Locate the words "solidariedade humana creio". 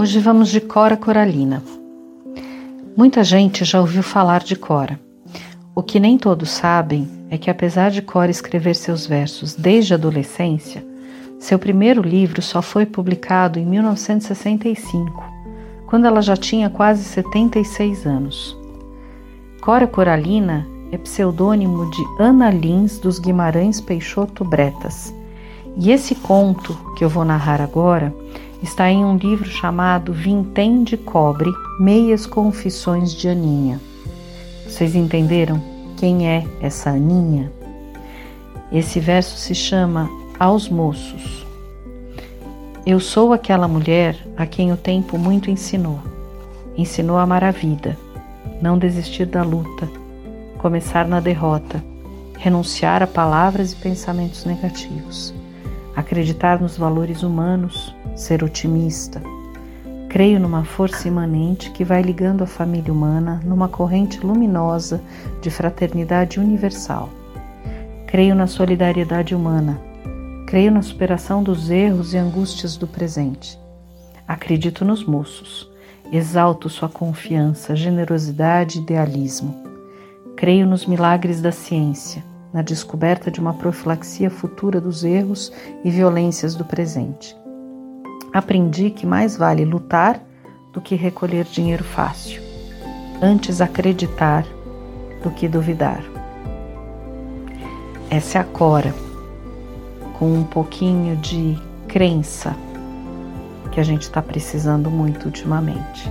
68.48-70.72